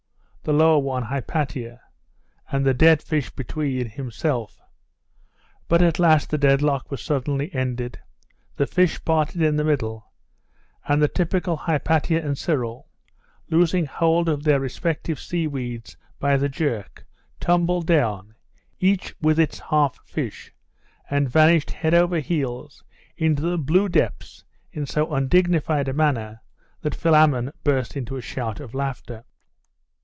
[0.43, 1.79] the lower one Hypatia?
[2.51, 4.59] and the dead fish between, himself?....
[5.67, 7.99] But at last the deadlock was suddenly ended
[8.55, 10.11] the fish parted in the middle;
[10.87, 12.87] and the typical Hypatia and Cyril,
[13.51, 17.05] losing hold of their respective seaweeds by the jerk,
[17.39, 18.33] tumbled down,
[18.79, 20.51] each with its half fish,
[21.07, 22.83] and vanished head over heels
[23.15, 26.41] into the blue depths in so undignified a manner,
[26.81, 29.23] that Philammon burst into a shout of laughter.